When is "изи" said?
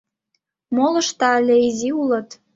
1.67-1.89